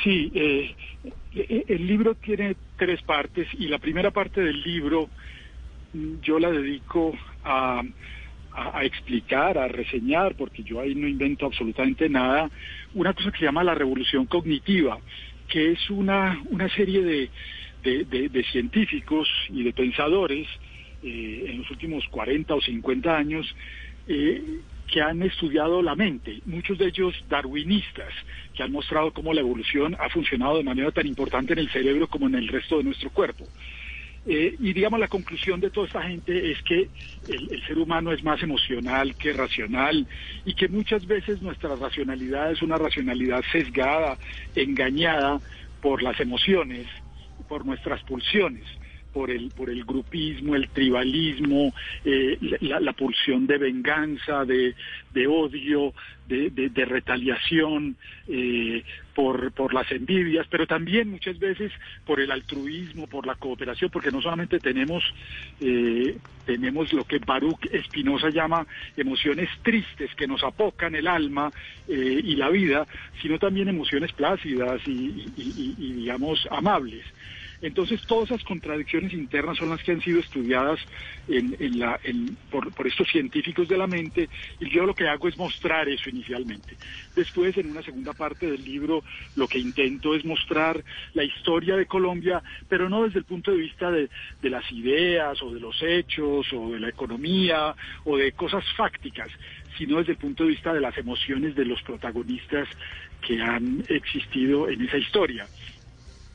Sí, 0.05 0.31
eh, 0.35 0.75
eh, 1.35 1.65
el 1.69 1.87
libro 1.87 2.15
tiene 2.15 2.57
tres 2.77 3.03
partes 3.03 3.49
y 3.59 3.69
la 3.69 3.79
primera 3.79 4.11
parte 4.11 4.41
del 4.41 4.62
libro 4.62 5.09
mm, 5.93 6.21
yo 6.23 6.39
la 6.39 6.50
dedico 6.50 7.15
a, 7.45 7.83
a, 8.53 8.85
explicar, 8.85 9.59
a 9.59 9.69
reseñar, 9.69 10.35
porque 10.37 10.62
yo 10.62 10.81
ahí 10.81 10.95
no 10.95 11.09
invento 11.09 11.47
absolutamente 11.47 12.09
nada, 12.09 12.49
una 12.95 13.12
cosa 13.12 13.33
que 13.33 13.39
se 13.39 13.45
llama 13.45 13.65
la 13.65 13.75
revolución 13.75 14.27
cognitiva, 14.27 14.99
que 15.49 15.73
es 15.73 15.91
una, 15.91 16.41
una 16.50 16.69
serie 16.69 17.03
de, 17.83 18.45
científicos 18.51 19.29
y 19.49 19.63
de 19.63 19.73
pensadores 19.73 20.47
eh, 21.03 21.47
en 21.49 21.59
los 21.59 21.71
últimos 21.71 22.07
40 22.09 22.55
o 22.55 22.61
50 22.61 23.17
años 23.17 23.55
eh, 24.07 24.61
que 24.87 25.01
han 25.01 25.23
estudiado 25.23 25.83
la 25.83 25.95
mente, 25.95 26.41
muchos 26.47 26.77
de 26.79 26.89
ellos 26.89 27.15
darwinistas, 27.29 28.13
que 28.55 28.63
han 28.63 28.73
mostrado 28.73 29.13
cómo 29.13 29.33
la 29.33 29.41
evolución 29.41 29.97
ha 30.01 30.09
funcionado 30.09 30.57
de 30.57 30.65
manera 30.65 30.91
tan 30.91 31.07
importante 31.07 31.53
en 31.53 31.61
el 31.61 31.71
cerebro 31.71 32.09
como 32.09 32.27
en 32.27 32.35
el 32.35 32.49
resto 32.49 32.79
de 32.79 32.85
nuestro 32.85 33.11
cuerpo. 33.11 33.47
Eh, 34.27 34.55
y 34.59 34.75
digamos 34.75 35.01
la 35.01 35.09
conclusión 35.09 35.61
de 35.61 35.71
toda 35.71 35.87
esta 35.87 36.03
gente 36.03 36.51
es 36.51 36.61
que 36.63 36.89
el, 37.29 37.63
ser 37.67 37.79
humano 37.79 38.13
es 38.13 38.23
más 38.23 38.43
emocional 38.43 39.15
que 39.17 39.33
racional 39.33 40.07
y 40.45 40.55
que 40.55 40.69
muchas 40.69 41.07
veces 41.07 41.41
nuestra 41.41 41.75
racionalidad 41.75 42.53
es 42.53 42.61
una 42.61 42.77
racionalidad 42.77 43.43
sesgada, 43.51 44.19
engañada 44.55 45.41
por 45.81 46.03
las 46.03 46.21
emociones 46.21 46.87
por 47.50 47.66
nuestras 47.66 48.00
pulsiones. 48.04 48.64
Por 49.12 49.31
el, 49.31 49.50
por 49.50 49.71
el 49.71 49.85
grupismo, 49.85 50.55
el 50.55 50.69
tribalismo, 50.69 51.73
eh, 52.05 52.38
la, 52.61 52.93
pulsión 52.93 53.47
de 53.47 53.59
venganza, 53.59 54.45
de, 54.45 54.75
odio, 55.26 55.93
de, 56.26 56.85
retaliación, 56.85 57.97
eh, 58.29 58.85
por, 59.14 59.52
por 59.52 59.75
las 59.75 59.90
envidias, 59.90 60.47
pero 60.49 60.67
también 60.67 61.11
muchas 61.11 61.38
veces 61.38 61.73
por 62.07 62.21
el 62.21 62.31
altruismo, 62.31 63.07
por 63.07 63.26
la 63.26 63.35
cooperación, 63.35 63.90
porque 63.90 64.11
no 64.11 64.23
solamente 64.23 64.59
tenemos, 64.59 65.02
eh, 65.61 66.17
tenemos 66.47 66.93
lo 66.93 67.05
que 67.05 67.19
Baruch 67.19 67.67
Espinosa 67.73 68.31
llama 68.31 68.67
emociones 68.97 69.50
tristes 69.62 70.14
que 70.14 70.26
nos 70.26 70.43
apocan 70.43 70.95
el 70.95 71.07
alma 71.07 71.50
y 71.88 72.37
la 72.37 72.49
vida, 72.50 72.87
sino 73.21 73.38
también 73.38 73.69
emociones 73.69 74.12
plácidas 74.12 74.81
y 74.87 75.75
digamos, 75.76 76.47
amables. 76.50 77.05
Entonces, 77.62 78.00
todas 78.07 78.31
esas 78.31 78.45
contradicciones 78.45 79.12
internas 79.12 79.59
son 79.59 79.69
las 79.69 79.83
que 79.83 79.93
han 79.93 80.00
sido 80.00 80.21
estudiadas 80.21 80.81
por, 82.50 82.87
estos 82.87 83.09
científicos 83.09 83.69
de 83.69 83.76
la 83.76 83.87
mente 83.87 84.29
y 84.59 84.71
yo 84.71 84.87
lo 84.87 84.95
que 84.95 85.07
hago 85.07 85.29
es 85.29 85.37
mostrar 85.37 85.88
eso 85.88 86.09
inicialmente. 86.09 86.76
Después, 87.14 87.57
en 87.59 87.71
una 87.71 87.83
segunda 87.83 88.14
parte 88.14 88.50
del 88.50 88.64
libro, 88.64 89.05
lo 89.37 89.47
que 89.47 89.59
intento 89.59 90.14
es 90.14 90.25
mostrar 90.25 90.83
la 91.12 91.23
historia 91.23 91.76
de 91.76 91.87
Colombia, 91.87 92.43
pero 92.69 92.88
no 92.88 93.05
desde 93.05 93.19
el 93.19 93.25
punto 93.25 93.50
de 93.50 93.59
vista 93.59 93.90
de 93.90 94.09
las 94.43 94.71
ideas 94.73 95.43
o 95.43 95.52
de 95.52 95.61
los 95.61 95.83
hechos 95.83 96.47
o 96.52 96.71
de 96.71 96.81
la 96.81 96.88
economía 96.88 97.75
o 98.05 98.17
de 98.17 98.33
cosas 98.33 98.64
fácticas, 98.76 99.31
sino 99.76 99.99
desde 99.99 100.12
el 100.12 100.19
punto 100.19 100.45
de 100.45 100.50
vista 100.50 100.73
de 100.73 100.81
las 100.81 100.97
emociones 100.97 101.55
de 101.55 101.67
los 101.67 101.83
protagonistas 101.83 102.69
que 103.21 103.40
han 103.40 103.85
existido 103.88 104.69
en 104.69 104.83
esa 104.83 104.97
historia 104.97 105.47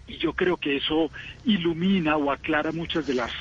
y 0.07 0.17
yo 0.17 0.33
creo 0.33 0.57
que 0.57 0.77
eso 0.77 1.09
ilumina 1.45 2.17
o 2.17 2.31
aclara 2.31 2.71
muchas 2.71 3.07
de 3.07 3.15
las 3.15 3.31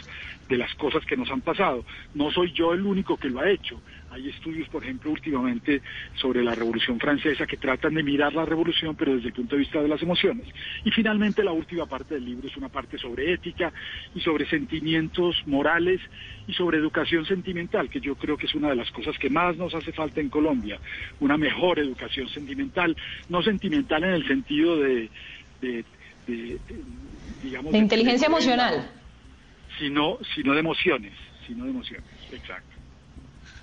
de 0.49 0.59
las 0.59 0.75
cosas 0.75 1.05
que 1.07 1.17
nos 1.17 1.31
han 1.31 1.41
pasado. 1.41 1.85
No 2.15 2.31
soy 2.31 2.53
yo 2.53 2.75
el 2.75 2.85
único 2.85 3.17
que 3.17 3.31
lo 3.31 3.41
ha 3.41 3.51
hecho. 3.51 3.81
Hay 4.11 4.29
estudios, 4.29 4.69
por 4.69 4.85
ejemplo, 4.85 5.11
últimamente 5.11 5.83
sobre 6.15 6.45
la 6.45 6.55
Revolución 6.55 7.01
Francesa 7.01 7.47
que 7.47 7.57
tratan 7.57 7.95
de 7.95 8.03
mirar 8.03 8.35
la 8.35 8.45
revolución, 8.45 8.95
pero 8.95 9.15
desde 9.15 9.29
el 9.29 9.33
punto 9.33 9.57
de 9.57 9.61
vista 9.61 9.83
de 9.83 9.89
las 9.89 10.03
emociones. 10.03 10.47
Y 10.85 10.91
finalmente, 10.91 11.43
la 11.43 11.53
última 11.53 11.87
parte 11.87 12.15
del 12.15 12.27
libro 12.27 12.47
es 12.47 12.57
una 12.57 12.69
parte 12.69 12.99
sobre 12.99 13.33
ética 13.33 13.73
y 14.15 14.21
sobre 14.21 14.47
sentimientos 14.47 15.43
morales 15.47 16.01
y 16.47 16.53
sobre 16.53 16.79
educación 16.79 17.25
sentimental, 17.25 17.89
que 17.89 18.01
yo 18.01 18.15
creo 18.15 18.37
que 18.37 18.47
es 18.47 18.55
una 18.55 18.69
de 18.69 18.77
las 18.77 18.91
cosas 18.91 19.19
que 19.19 19.31
más 19.31 19.57
nos 19.57 19.75
hace 19.75 19.93
falta 19.93 20.21
en 20.21 20.29
Colombia. 20.29 20.79
Una 21.21 21.37
mejor 21.37 21.79
educación 21.79 22.29
sentimental, 22.29 22.97
no 23.29 23.43
sentimental 23.43 24.05
en 24.05 24.11
el 24.11 24.29
sentido 24.29 24.77
de 24.77 25.09
de, 25.61 25.85
digamos... 27.43 27.73
De 27.73 27.79
inteligencia 27.79 28.27
emocional. 28.27 28.91
Sino, 29.79 30.19
sino 30.35 30.55
de 30.55 30.61
emociones, 30.61 31.13
sino 31.47 31.65
de 31.65 31.71
emociones, 31.71 32.07
exacto. 32.33 32.75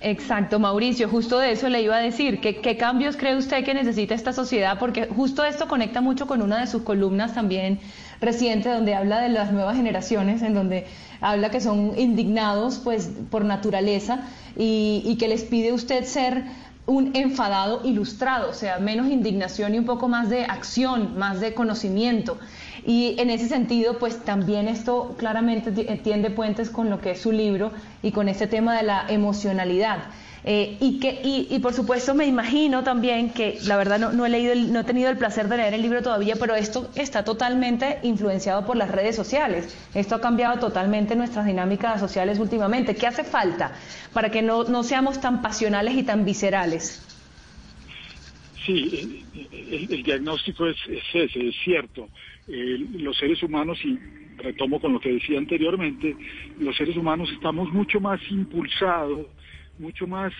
Exacto, 0.04 0.58
Mauricio, 0.58 1.08
justo 1.08 1.38
de 1.38 1.52
eso 1.52 1.68
le 1.68 1.80
iba 1.80 1.96
a 1.96 2.00
decir. 2.00 2.40
¿Qué, 2.40 2.56
¿Qué, 2.56 2.76
cambios 2.76 3.16
cree 3.16 3.36
usted 3.36 3.64
que 3.64 3.72
necesita 3.72 4.14
esta 4.14 4.32
sociedad? 4.32 4.76
Porque 4.80 5.06
justo 5.06 5.44
esto 5.44 5.68
conecta 5.68 6.00
mucho 6.00 6.26
con 6.26 6.42
una 6.42 6.58
de 6.60 6.66
sus 6.66 6.82
columnas 6.82 7.34
también 7.34 7.78
reciente, 8.20 8.68
donde 8.68 8.94
habla 8.94 9.20
de 9.20 9.28
las 9.28 9.52
nuevas 9.52 9.76
generaciones, 9.76 10.42
en 10.42 10.54
donde 10.54 10.86
habla 11.20 11.50
que 11.50 11.60
son 11.60 11.96
indignados 11.96 12.80
pues 12.82 13.12
por 13.30 13.44
naturaleza 13.44 14.26
y, 14.56 15.02
y 15.04 15.16
que 15.18 15.28
les 15.28 15.44
pide 15.44 15.72
usted 15.72 16.04
ser 16.04 16.42
un 16.86 17.14
enfadado 17.14 17.80
ilustrado, 17.84 18.50
o 18.50 18.54
sea, 18.54 18.78
menos 18.78 19.06
indignación 19.06 19.74
y 19.74 19.78
un 19.78 19.84
poco 19.84 20.08
más 20.08 20.28
de 20.28 20.44
acción, 20.44 21.16
más 21.16 21.40
de 21.40 21.54
conocimiento. 21.54 22.38
Y 22.84 23.14
en 23.18 23.30
ese 23.30 23.48
sentido, 23.48 23.98
pues 23.98 24.24
también 24.24 24.66
esto 24.66 25.14
claramente 25.16 25.70
tiende 25.98 26.30
puentes 26.30 26.70
con 26.70 26.90
lo 26.90 27.00
que 27.00 27.12
es 27.12 27.20
su 27.20 27.30
libro 27.30 27.70
y 28.02 28.10
con 28.10 28.28
este 28.28 28.48
tema 28.48 28.76
de 28.76 28.82
la 28.82 29.06
emocionalidad. 29.08 30.04
Eh, 30.44 30.76
y, 30.80 30.98
que, 30.98 31.20
y, 31.22 31.56
por 31.60 31.72
supuesto 31.72 32.14
me 32.14 32.26
imagino 32.26 32.82
también 32.82 33.30
que, 33.30 33.58
la 33.64 33.76
verdad 33.76 34.12
no, 34.12 34.26
he 34.26 34.28
leído, 34.28 34.54
no 34.56 34.80
he 34.80 34.84
tenido 34.84 35.08
el 35.08 35.16
placer 35.16 35.46
de 35.48 35.56
leer 35.56 35.74
el 35.74 35.82
libro 35.82 36.02
todavía, 36.02 36.34
pero 36.34 36.56
esto 36.56 36.90
está 36.96 37.24
totalmente 37.24 38.00
influenciado 38.02 38.66
por 38.66 38.76
las 38.76 38.90
redes 38.90 39.14
sociales. 39.14 39.76
Esto 39.94 40.16
ha 40.16 40.20
cambiado 40.20 40.58
totalmente 40.58 41.14
nuestras 41.14 41.46
dinámicas 41.46 42.00
sociales 42.00 42.40
últimamente. 42.40 42.96
¿Qué 42.96 43.06
hace 43.06 43.22
falta 43.22 43.72
para 44.12 44.30
que 44.30 44.42
no, 44.42 44.64
no 44.64 44.82
seamos 44.82 45.20
tan 45.20 45.42
pasionales 45.42 45.94
y 45.94 46.02
tan 46.02 46.24
viscerales? 46.24 47.06
Sí, 48.66 49.24
el, 49.52 50.02
diagnóstico 50.02 50.66
es, 50.66 50.76
ese, 50.88 51.24
es 51.24 51.54
cierto. 51.64 52.08
los 52.48 53.16
seres 53.16 53.40
humanos, 53.44 53.78
y 53.84 53.96
retomo 54.38 54.80
con 54.80 54.92
lo 54.92 54.98
que 54.98 55.12
decía 55.12 55.38
anteriormente, 55.38 56.16
los 56.58 56.76
seres 56.76 56.96
humanos 56.96 57.30
estamos 57.32 57.72
mucho 57.72 58.00
más 58.00 58.20
impulsados 58.28 59.26
mucho 59.78 60.06
más, 60.06 60.32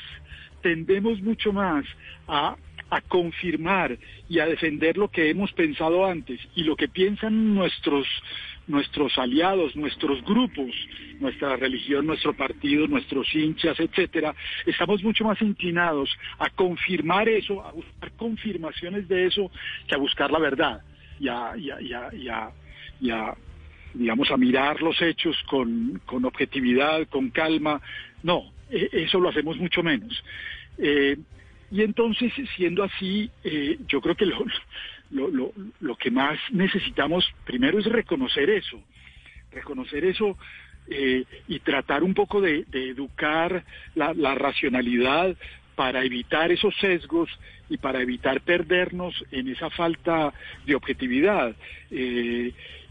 tendemos 0.63 1.21
mucho 1.21 1.53
más 1.53 1.85
a, 2.29 2.57
a 2.91 3.01
confirmar 3.03 3.99
y 4.29 4.39
a 4.39 4.47
defender 4.47 4.97
lo 4.97 5.09
que 5.09 5.31
hemos 5.31 5.53
pensado 5.53 6.07
antes 6.07 6.41
y 6.55 6.65
lo 6.65 6.77
que 6.77 6.89
piensan 6.89 7.55
nuestros 7.55 8.07
nuestros 8.67 9.19
aliados, 9.19 9.75
nuestros 9.75 10.23
grupos, 10.25 10.71
nuestra 11.19 11.57
religión, 11.57 12.07
nuestro 12.07 12.33
partido, 12.33 12.87
nuestros 12.87 13.27
hinchas, 13.35 13.79
etcétera, 13.81 14.35
estamos 14.67 15.03
mucho 15.03 15.25
más 15.25 15.43
inclinados 15.43 16.09
a 16.39 16.49
confirmar 16.51 17.29
eso, 17.29 17.65
a 17.65 17.73
buscar 17.73 18.13
confirmaciones 18.13 19.09
de 19.09 19.27
eso, 19.27 19.51
que 19.89 19.95
a 19.95 19.99
buscar 19.99 20.31
la 20.31 20.39
verdad 20.39 20.81
y 21.19 21.29
a, 21.29 21.57
y 21.57 21.71
y 23.03 23.11
a, 23.11 23.35
digamos, 23.95 24.31
a 24.31 24.37
mirar 24.37 24.81
los 24.81 25.01
hechos 25.03 25.37
con, 25.49 26.01
con 26.07 26.25
objetividad, 26.25 27.07
con 27.09 27.31
calma. 27.31 27.81
No, 28.23 28.53
eso 28.73 29.21
lo 29.21 29.29
hacemos 29.29 29.59
mucho 29.59 29.83
menos. 29.83 30.23
Eh, 30.79 31.17
y 31.71 31.83
entonces, 31.83 32.33
siendo 32.57 32.83
así, 32.83 33.31
eh, 33.45 33.79
yo 33.89 34.01
creo 34.01 34.15
que 34.15 34.27
lo, 34.27 34.45
lo, 35.11 35.53
lo, 35.81 35.97
que 35.97 36.11
más 36.11 36.39
necesitamos 36.51 37.25
primero 37.45 37.79
es 37.79 37.87
reconocer 37.87 38.51
eso, 38.51 38.83
reconocer 39.51 40.05
eso 40.05 40.37
y 41.47 41.61
tratar 41.61 42.03
un 42.03 42.13
poco 42.13 42.41
de, 42.41 42.67
educar 42.73 43.65
la, 43.95 44.13
la, 44.15 44.35
racionalidad 44.35 45.37
para 45.77 46.05
evitar 46.05 46.51
esos 46.51 46.75
sesgos 46.77 47.31
y 47.71 47.79
para 47.79 48.03
evitar 48.03 48.41
perdernos 48.41 49.15
en 49.31 49.49
esa 49.49 49.71
falta 49.71 50.35
de 50.67 50.75
objetividad. 50.75 51.55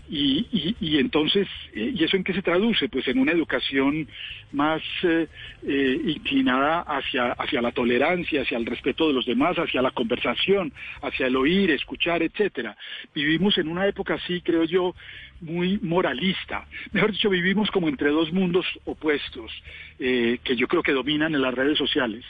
Y, 0.10 0.76
y, 0.80 0.98
entonces, 0.98 1.48
eh, 1.74 1.94
¿y 1.96 2.04
eso 2.04 2.18
en 2.18 2.24
qué 2.24 2.34
se 2.34 2.42
traduce? 2.42 2.90
Pues 2.90 3.08
en 3.08 3.18
una 3.18 3.32
educación 3.32 4.08
más 4.52 4.82
eh, 5.04 5.28
eh, 5.66 6.02
inclinada 6.06 6.82
hacia, 6.82 7.32
hacia 7.32 7.62
la 7.62 7.72
tolerancia, 7.72 8.42
hacia 8.42 8.58
el 8.58 8.66
respeto 8.66 9.08
de 9.08 9.14
los 9.14 9.26
demás, 9.26 9.58
hacia 9.58 9.82
la 9.82 9.92
conversación, 9.92 10.74
hacia 11.02 11.28
el 11.28 11.36
oír, 11.38 11.72
escuchar, 11.72 12.24
etcétera. 12.24 12.76
Vivimos 13.16 13.58
en 13.58 13.70
una 13.70 13.88
época 13.88 14.16
así, 14.16 14.42
creo 14.42 14.66
yo, 14.66 14.94
muy 15.42 15.80
moralista. 15.82 16.66
Mejor 16.92 17.12
dicho, 17.12 17.30
vivimos 17.30 17.70
como 17.72 17.90
entre 17.90 18.10
dos 18.10 18.32
mundos 18.32 18.66
opuestos 18.86 19.52
eh, 20.00 20.40
que 20.44 20.56
yo 20.56 20.68
creo 20.68 20.84
que 20.84 20.94
dominan 20.94 21.34
en 21.36 21.42
las 21.42 21.54
redes 21.54 21.78
sociales. 21.78 22.24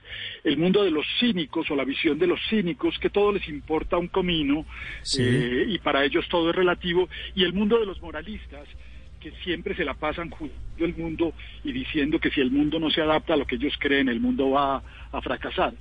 El 0.43 0.57
mundo 0.57 0.83
de 0.83 0.91
los 0.91 1.05
cínicos 1.19 1.69
o 1.69 1.75
la 1.75 1.83
visión 1.83 2.17
de 2.17 2.27
los 2.27 2.39
cínicos, 2.49 2.97
que 2.99 3.09
todo 3.09 3.33
les 3.33 3.47
importa 3.47 3.97
un 3.97 4.07
comino 4.07 4.65
eh, 5.17 5.65
y 5.67 5.77
para 5.79 6.03
ellos 6.03 6.27
todo 6.29 6.49
es 6.49 6.55
relativo, 6.55 7.09
y 7.35 7.43
el 7.43 7.53
mundo 7.53 7.79
de 7.79 7.85
los 7.85 8.01
moralistas 8.01 8.67
que 9.19 9.31
siempre 9.43 9.75
se 9.75 9.85
la 9.85 9.93
pasan 9.93 10.29
juzgando 10.31 10.61
el 10.79 10.95
mundo 10.95 11.33
y 11.63 11.71
diciendo 11.71 12.19
que 12.19 12.31
si 12.31 12.41
el 12.41 12.51
mundo 12.51 12.79
no 12.79 12.89
se 12.89 13.01
adapta 13.01 13.35
a 13.35 13.37
lo 13.37 13.45
que 13.45 13.55
ellos 13.55 13.73
creen, 13.79 14.09
el 14.09 14.19
mundo 14.19 14.49
va 14.49 14.81
a 15.11 15.21
fracasar. 15.21 15.73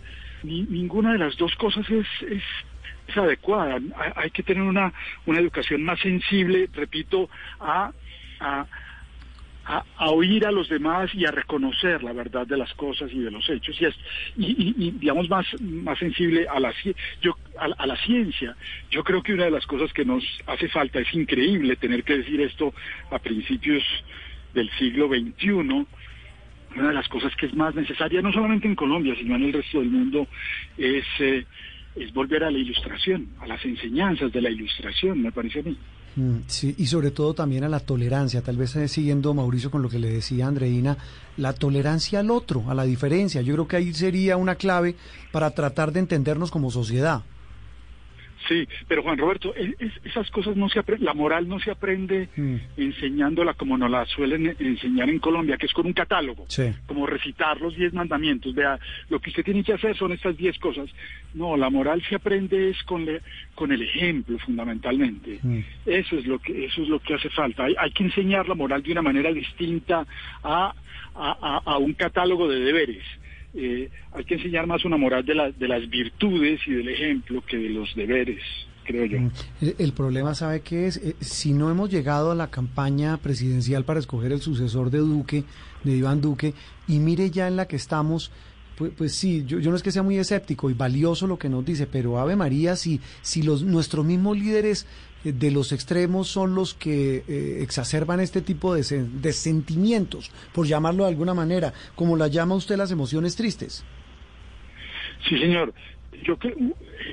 Ni, 0.43 0.63
ninguna 0.63 1.13
de 1.13 1.19
las 1.19 1.37
dos 1.37 1.55
cosas 1.57 1.89
es, 1.91 2.07
es 2.31 2.43
es 3.11 3.17
adecuada. 3.17 3.79
Hay 4.17 4.31
que 4.31 4.43
tener 4.43 4.63
una, 4.63 4.93
una 5.27 5.41
educación 5.41 5.83
más 5.83 6.01
sensible, 6.01 6.69
repito, 6.73 7.29
a, 7.61 7.93
a, 8.41 8.67
oír 10.11 10.47
a 10.47 10.51
los 10.51 10.69
demás 10.69 11.15
y 11.15 11.27
a 11.27 11.31
reconocer 11.31 12.03
la 12.03 12.13
verdad 12.13 12.47
de 12.47 12.57
las 12.57 12.73
cosas 12.75 13.11
y 13.13 13.21
de 13.21 13.31
los 13.31 13.49
hechos 13.49 13.81
y, 13.81 13.85
es, 13.85 13.95
y, 14.37 14.91
digamos 14.93 15.29
más, 15.29 15.47
más 15.61 15.99
sensible 15.99 16.47
a 16.49 16.59
la, 16.59 16.73
yo, 17.21 17.37
a, 17.59 17.87
la 17.87 17.97
ciencia. 17.97 18.57
Yo 18.91 19.05
creo 19.05 19.23
que 19.23 19.35
una 19.35 19.45
de 19.45 19.51
las 19.51 19.67
cosas 19.67 19.93
que 19.93 20.05
nos 20.05 20.25
hace 20.47 20.69
falta 20.69 20.99
es 20.99 21.13
increíble 21.15 21.77
tener 21.77 22.03
que 22.03 22.19
decir 22.19 22.41
esto 22.41 22.75
a 23.11 23.19
principios 23.19 23.85
del 24.55 24.71
siglo 24.79 25.09
XXI 25.09 25.87
una 26.77 26.89
de 26.89 26.95
las 26.95 27.09
cosas 27.09 27.35
que 27.35 27.47
es 27.47 27.55
más 27.55 27.75
necesaria, 27.75 28.23
no 28.23 28.33
solamente 28.33 28.69
en 28.69 28.77
Colombia, 28.77 29.15
sino 29.19 29.35
en 29.35 29.43
el 29.43 29.53
resto 29.53 29.81
del 29.81 29.91
mundo, 29.91 30.29
es 30.79 31.05
eh, 31.19 31.45
es 31.97 32.13
volver 32.13 32.45
a 32.45 32.51
la 32.51 32.59
ilustración, 32.59 33.29
a 33.41 33.47
las 33.47 33.65
enseñanzas 33.65 34.33
de 34.33 34.41
la 34.41 34.51
ilustración, 34.51 35.23
me 35.23 35.33
parece 35.33 35.61
a 35.61 35.63
mí. 35.63 35.77
Mm, 36.17 36.39
sí, 36.47 36.75
y 36.77 36.87
sobre 36.87 37.13
todo 37.13 37.35
también 37.35 37.65
a 37.65 37.69
la 37.69 37.81
tolerancia, 37.81 38.43
tal 38.43 38.57
vez 38.57 38.75
eh, 38.77 38.89
siguiendo 38.89 39.33
Mauricio 39.33 39.71
con 39.71 39.83
lo 39.83 39.89
que 39.89 39.99
le 39.99 40.11
decía 40.11 40.47
Andreina, 40.47 40.97
la 41.37 41.53
tolerancia 41.53 42.21
al 42.21 42.31
otro, 42.31 42.65
a 42.69 42.75
la 42.75 42.85
diferencia. 42.85 43.43
Yo 43.43 43.55
creo 43.55 43.69
que 43.69 43.77
ahí 43.77 43.95
sería 43.95 44.37
una 44.37 44.57
clave 44.57 44.97
para 45.31 45.51
tratar 45.53 45.93
de 45.93 46.01
entendernos 46.01 46.51
como 46.51 46.71
sociedad. 46.71 47.23
Sí, 48.51 48.67
pero 48.89 49.05
Juan 49.05 49.17
Roberto, 49.17 49.55
esas 50.05 50.29
cosas 50.33 50.57
no 50.57 50.69
se 50.69 50.81
aprende, 50.81 51.05
la 51.05 51.15
moral 51.15 51.47
no 51.47 51.61
se 51.61 51.71
aprende 51.71 52.29
mm. 52.35 52.57
enseñándola 52.79 53.55
como 53.55 53.79
nos 53.79 53.89
la 53.89 54.05
suelen 54.07 54.57
enseñar 54.59 55.09
en 55.09 55.21
Colombia, 55.21 55.57
que 55.57 55.67
es 55.67 55.73
con 55.73 55.87
un 55.87 55.93
catálogo, 55.93 56.47
como 56.87 57.07
recitar 57.07 57.61
los 57.61 57.77
diez 57.77 57.93
mandamientos. 57.93 58.53
Vea, 58.53 58.77
lo 59.09 59.21
que 59.21 59.31
usted 59.31 59.45
tiene 59.45 59.63
que 59.63 59.75
hacer 59.75 59.97
son 59.97 60.11
estas 60.11 60.37
diez 60.37 60.59
cosas. 60.59 60.91
No, 61.33 61.57
la 61.57 61.71
moral 61.71 62.03
se 62.09 62.17
aprende 62.17 62.71
es 62.71 62.83
con, 62.83 63.07
con 63.55 63.71
el 63.71 63.83
ejemplo, 63.83 64.37
fundamentalmente. 64.41 65.39
Mm. 65.41 65.61
Eso 65.87 66.17
es 66.17 66.27
lo 66.27 66.41
que 66.41 66.65
eso 66.65 66.83
es 66.83 66.89
lo 66.89 66.99
que 66.99 67.15
hace 67.15 67.31
falta. 67.31 67.67
Hay, 67.67 67.77
hay 67.79 67.93
que 67.93 68.03
enseñar 68.03 68.49
la 68.49 68.57
moral 68.57 68.83
de 68.83 68.91
una 68.91 69.03
manera 69.03 69.33
distinta 69.33 70.05
a, 70.43 70.75
a 71.15 71.79
un 71.79 71.93
catálogo 71.93 72.49
de 72.49 72.59
deberes. 72.59 73.05
Eh, 73.55 73.91
hay 74.13 74.25
que 74.25 74.35
enseñar 74.35 74.67
más 74.67 74.85
una 74.85 74.97
moral 74.97 75.25
de, 75.25 75.55
de 75.59 75.69
las 75.69 75.89
virtudes 75.89 76.61
y 76.67 76.73
del 76.73 76.89
ejemplo 76.89 77.43
que 77.47 77.57
de 77.57 77.71
los 77.71 77.95
deberes. 77.95 78.41
Creo 78.85 79.05
yo. 79.05 79.21
Mm, 79.21 79.31
el, 79.79 79.93
problema, 79.93 80.35
¿sabe 80.35 80.61
qué 80.61 80.87
es? 80.87 80.97
Eh, 80.99 81.17
si 81.21 81.53
no 81.53 81.71
hemos 81.71 81.91
llegado 81.91 82.31
a 82.31 82.35
la 82.35 82.51
campaña 82.51 83.17
presidencial 83.19 83.85
para 83.85 84.01
escoger 84.01 84.33
el 84.33 84.41
sucesor 84.41 84.91
de 84.91 84.99
Duque, 84.99 85.45
de 85.85 85.97
Iván 85.97 86.21
Duque, 86.21 86.55
y 86.89 86.99
mire 86.99 87.31
ya 87.31 87.47
en 87.49 87.57
la 87.57 87.67
que 87.67 87.77
estamos, 87.77 88.31
pues, 88.77 88.93
pues, 88.97 89.15
sí, 89.15 89.45
yo, 89.47 89.59
yo, 89.59 89.71
no 89.71 89.77
es 89.77 89.83
que 89.83 89.93
sea 89.93 90.03
muy 90.03 90.17
escéptico 90.17 90.71
y 90.71 90.75
valioso 90.75 91.27
lo 91.27 91.39
que 91.39 91.49
nos 91.49 91.65
dice, 91.65 91.87
pero 91.87 92.19
Ave 92.19 92.37
María, 92.37 92.77
si, 92.77 93.01
si 93.21 93.43
los, 93.43 93.63
nuestros 93.63 94.05
mismos 94.05 94.39
líderes 94.39 94.87
de 95.25 95.51
los 95.51 95.73
extremos 95.73 96.29
son 96.29 96.55
los 96.55 96.75
que 96.75 97.25
eh, 97.29 97.59
exacerban 97.63 98.21
este 98.21 98.41
tipo 98.41 98.75
de, 98.75 98.83
de, 98.83 99.33
sentimientos, 99.33 100.31
por 100.53 100.67
llamarlo 100.67 101.05
de 101.05 101.11
alguna 101.11 101.35
manera, 101.35 101.73
como 101.95 102.17
la 102.17 102.29
llama 102.29 102.55
usted 102.55 102.77
las 102.77 102.91
emociones 102.91 103.37
tristes. 103.37 103.85
Sí, 105.29 105.39
señor. 105.39 105.75
Yo 106.23 106.37
creo, 106.39 106.55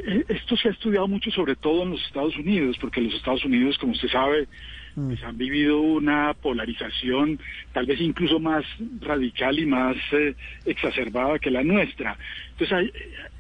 eh, 0.05 0.25
esto 0.27 0.57
se 0.57 0.69
ha 0.69 0.71
estudiado 0.71 1.07
mucho 1.07 1.31
sobre 1.31 1.55
todo 1.55 1.83
en 1.83 1.91
los 1.91 2.05
Estados 2.05 2.35
Unidos, 2.37 2.77
porque 2.79 3.01
los 3.01 3.13
Estados 3.13 3.43
Unidos, 3.45 3.77
como 3.77 3.93
usted 3.93 4.09
sabe. 4.09 4.47
Pues 5.05 5.23
han 5.23 5.37
vivido 5.37 5.79
una 5.79 6.33
polarización 6.33 7.39
tal 7.71 7.85
vez 7.85 8.01
incluso 8.01 8.39
más 8.39 8.65
radical 8.99 9.59
y 9.59 9.67
más 9.67 9.95
eh, 10.11 10.33
exacerbada 10.65 11.37
que 11.37 11.51
la 11.51 11.63
nuestra. 11.63 12.17
Entonces, 12.51 12.75
hay, 12.75 12.91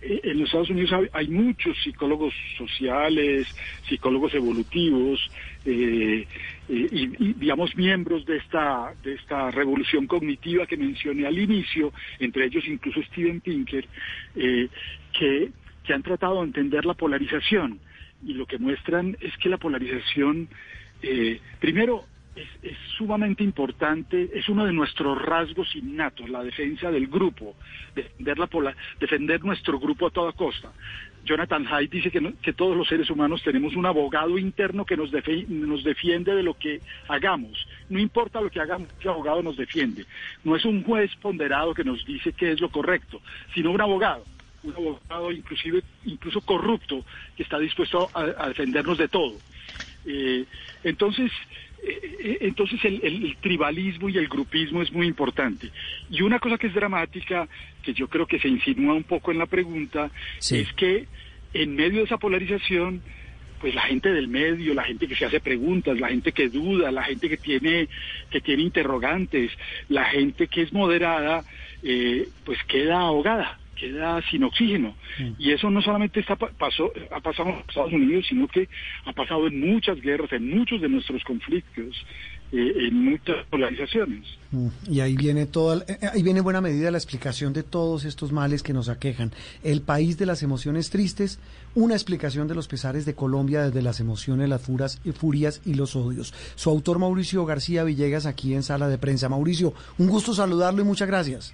eh, 0.03 0.21
en 0.23 0.39
los 0.39 0.45
Estados 0.49 0.69
Unidos 0.69 1.09
hay, 1.11 1.27
muchos 1.29 1.75
psicólogos 1.83 2.31
sociales, 2.59 3.47
psicólogos 3.89 4.35
evolutivos, 4.35 5.19
eh, 5.65 6.27
y, 6.69 7.07
digamos 7.33 7.75
miembros 7.75 8.23
de 8.25 8.37
esta 8.37 8.93
de 9.03 9.15
esta 9.15 9.49
revolución 9.49 10.05
cognitiva 10.05 10.67
que 10.67 10.77
mencioné 10.77 11.25
al 11.25 11.39
inicio, 11.39 11.91
entre 12.19 12.45
ellos 12.45 12.67
incluso 12.67 13.01
Steven 13.03 13.41
Pinker, 13.41 13.87
que, 14.35 15.49
que 15.83 15.93
han 15.93 16.03
tratado 16.03 16.41
de 16.41 16.47
entender 16.47 16.85
la 16.85 16.93
polarización 16.93 17.79
y 18.23 18.33
lo 18.33 18.45
que 18.45 18.57
muestran 18.57 19.17
es 19.21 19.35
que 19.37 19.49
la 19.49 19.57
polarización 19.57 20.49
eh, 21.01 21.39
primero, 21.59 22.05
es, 22.35 22.77
sumamente 22.97 23.43
importante, 23.43 24.29
es 24.33 24.47
uno 24.49 24.65
de 24.65 24.73
nuestros 24.73 25.21
rasgos 25.21 25.75
innatos, 25.75 26.29
la 26.29 26.43
defensa 26.43 26.91
del 26.91 27.07
grupo, 27.07 27.55
defender, 27.95 28.37
la, 28.37 28.75
defender 28.99 29.43
nuestro 29.43 29.79
grupo 29.79 30.07
a 30.07 30.11
toda 30.11 30.31
costa. 30.31 30.71
Jonathan 31.23 31.67
Haidt 31.67 31.91
dice 31.91 32.09
que, 32.09 32.53
todos 32.53 32.77
los 32.77 32.87
seres 32.87 33.09
humanos 33.09 33.43
tenemos 33.43 33.75
un 33.75 33.85
abogado 33.85 34.37
interno 34.37 34.85
que 34.85 34.95
nos, 34.95 35.11
nos 35.49 35.83
defiende 35.83 36.33
de 36.33 36.43
lo 36.43 36.53
que 36.53 36.79
hagamos. 37.09 37.67
No 37.89 37.99
importa 37.99 38.39
lo 38.39 38.49
que 38.49 38.61
hagamos, 38.61 38.87
ese 38.97 39.09
abogado 39.09 39.43
nos 39.43 39.57
defiende. 39.57 40.05
No 40.45 40.55
es 40.55 40.63
un 40.63 40.83
juez 40.83 41.13
ponderado 41.17 41.73
que 41.73 41.83
nos 41.83 42.05
dice 42.05 42.31
qué 42.31 42.53
es 42.53 42.61
lo 42.61 42.69
correcto, 42.69 43.21
sino 43.53 43.71
un 43.71 43.81
abogado 43.81 44.23
un 44.63 44.73
abogado 44.73 45.31
inclusive 45.31 45.83
incluso 46.05 46.41
corrupto 46.41 47.05
que 47.37 47.43
está 47.43 47.59
dispuesto 47.59 48.09
a 48.13 48.47
defendernos 48.47 48.97
de 48.97 49.07
todo. 49.07 49.35
Eh, 50.07 50.45
entonces, 50.83 51.31
eh, 51.83 52.17
eh, 52.19 52.37
entonces 52.41 52.79
el, 52.83 53.35
tribalismo 53.41 54.09
y 54.09 54.17
el 54.17 54.27
grupismo 54.27 54.81
es 54.81 54.91
muy 54.91 55.05
importante. 55.05 55.69
Y 56.09 56.21
una 56.21 56.39
cosa 56.39 56.57
que 56.57 56.67
es 56.67 56.73
dramática, 56.73 57.47
que 57.83 57.93
yo 57.93 58.07
creo 58.07 58.25
que 58.25 58.39
se 58.39 58.47
insinúa 58.47 58.93
un 58.93 59.03
poco 59.03 59.31
en 59.31 59.37
la 59.37 59.45
pregunta, 59.45 60.09
es 60.39 60.71
que 60.73 61.07
en 61.53 61.75
medio 61.75 61.99
de 61.99 62.05
esa 62.05 62.17
polarización, 62.17 63.01
pues 63.59 63.75
la 63.75 63.81
gente 63.81 64.11
del 64.11 64.27
medio, 64.27 64.73
la 64.73 64.83
gente 64.83 65.07
que 65.07 65.15
se 65.15 65.25
hace 65.25 65.39
preguntas, 65.39 65.99
la 65.99 66.09
gente 66.09 66.31
que 66.31 66.47
duda, 66.47 66.91
la 66.91 67.03
gente 67.03 67.27
que 67.27 67.37
tiene, 67.37 67.89
que 68.29 68.39
tiene 68.39 68.63
interrogantes, 68.63 69.51
la 69.89 70.05
gente 70.05 70.47
que 70.47 70.61
es 70.61 70.71
moderada, 70.71 71.43
pues 72.45 72.63
queda 72.67 72.99
ahogada 72.99 73.59
queda 73.79 74.21
sin 74.29 74.43
oxígeno. 74.43 74.95
Y 75.37 75.51
eso 75.51 75.69
no 75.69 75.81
solamente 75.81 76.19
está, 76.19 76.35
pasó, 76.35 76.91
ha 77.11 77.19
pasado 77.19 77.49
en 77.49 77.55
Estados 77.67 77.93
Unidos, 77.93 78.25
sino 78.27 78.47
que 78.47 78.67
ha 79.05 79.13
pasado 79.13 79.47
en 79.47 79.59
muchas 79.59 80.01
guerras, 80.01 80.31
en 80.33 80.49
muchos 80.49 80.81
de 80.81 80.89
nuestros 80.89 81.23
conflictos, 81.23 81.95
eh, 82.51 82.73
en 82.87 83.03
muchas 83.03 83.45
polarizaciones. 83.49 84.25
Mm. 84.51 84.67
Y 84.89 84.99
ahí 85.01 85.15
viene 85.15 85.45
toda, 85.45 85.83
eh, 85.87 85.97
ahí 86.13 86.23
viene 86.23 86.41
buena 86.41 86.61
medida 86.61 86.91
la 86.91 86.97
explicación 86.97 87.53
de 87.53 87.63
todos 87.63 88.05
estos 88.05 88.31
males 88.31 88.63
que 88.63 88.73
nos 88.73 88.89
aquejan. 88.89 89.31
El 89.63 89.81
país 89.81 90.17
de 90.17 90.25
las 90.25 90.43
emociones 90.43 90.89
tristes, 90.89 91.39
una 91.75 91.93
explicación 91.93 92.47
de 92.47 92.55
los 92.55 92.67
pesares 92.67 93.05
de 93.05 93.15
Colombia 93.15 93.63
desde 93.63 93.81
las 93.81 93.99
emociones, 93.99 94.49
las 94.49 94.61
furas, 94.61 95.01
furias 95.13 95.61
y 95.65 95.73
los 95.73 95.95
odios. 95.95 96.33
Su 96.55 96.69
autor 96.69 96.99
Mauricio 96.99 97.45
García 97.45 97.83
Villegas 97.83 98.25
aquí 98.25 98.53
en 98.53 98.63
Sala 98.63 98.87
de 98.87 98.97
Prensa. 98.97 99.29
Mauricio, 99.29 99.73
un 99.97 100.07
gusto 100.07 100.33
saludarlo 100.33 100.81
y 100.81 100.85
muchas 100.85 101.07
gracias. 101.07 101.53